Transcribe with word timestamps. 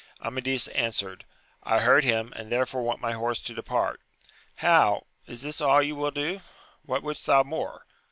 Amadis 0.19 0.67
answered, 0.69 1.25
I 1.61 1.81
heard 1.81 2.03
him, 2.03 2.33
and 2.35 2.51
therefore 2.51 2.81
want 2.81 3.01
my 3.01 3.11
horse 3.11 3.39
to 3.41 3.53
depart.— 3.53 4.01
How! 4.65 5.05
is 5.27 5.43
this 5.43 5.61
all 5.61 5.83
you 5.83 5.95
will 5.95 6.09
do?— 6.09 6.41
What 6.87 7.03
wouldst 7.03 7.27
thou 7.27 7.43
more? 7.43 7.85